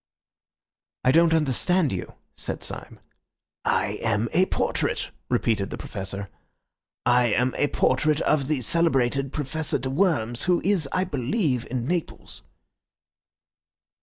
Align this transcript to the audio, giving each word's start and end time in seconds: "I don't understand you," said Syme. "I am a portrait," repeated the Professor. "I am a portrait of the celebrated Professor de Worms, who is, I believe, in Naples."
"I 1.03 1.11
don't 1.11 1.31
understand 1.35 1.91
you," 1.91 2.15
said 2.35 2.63
Syme. 2.63 2.99
"I 3.63 3.99
am 4.01 4.29
a 4.33 4.47
portrait," 4.47 5.11
repeated 5.29 5.69
the 5.69 5.77
Professor. 5.77 6.27
"I 7.05 7.25
am 7.25 7.53
a 7.55 7.67
portrait 7.67 8.19
of 8.21 8.47
the 8.47 8.61
celebrated 8.61 9.31
Professor 9.31 9.77
de 9.77 9.91
Worms, 9.91 10.45
who 10.45 10.59
is, 10.65 10.89
I 10.91 11.03
believe, 11.03 11.67
in 11.69 11.85
Naples." 11.85 12.41